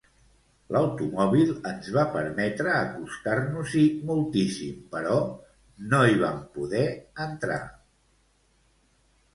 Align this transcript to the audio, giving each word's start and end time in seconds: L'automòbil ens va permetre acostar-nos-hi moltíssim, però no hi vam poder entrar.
L'automòbil 0.75 1.51
ens 1.71 1.89
va 1.97 2.05
permetre 2.15 2.73
acostar-nos-hi 2.77 3.85
moltíssim, 4.13 4.81
però 4.97 5.19
no 5.93 6.01
hi 6.15 6.19
vam 6.27 6.43
poder 6.59 6.85
entrar. 7.29 7.61